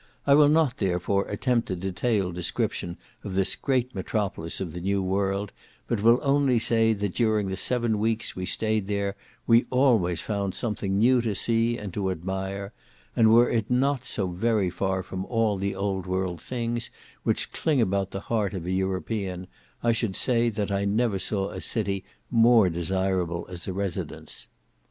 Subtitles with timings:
[0.25, 5.03] I will not, therefore, attempt a detailed description of this great metropolis of the new
[5.03, 5.51] world,
[5.85, 10.55] but will only say that during the seven weeks we stayed there, we always found
[10.55, 12.73] something new to see and to admire;
[13.15, 16.89] and were it not so very far from all the old world things
[17.21, 19.45] which cling about the heart of an European,
[19.83, 24.47] I should say that I never saw a city more desirable as a residence.